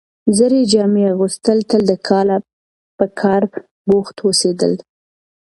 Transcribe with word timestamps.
زړې 0.37 0.61
جامې 0.71 1.03
اغوستل 1.13 1.57
تل 1.69 1.81
د 1.91 1.93
کاله 2.07 2.37
په 2.97 3.05
کار 3.19 3.41
بوخت 3.89 4.15
هوسېدل، 4.25 4.73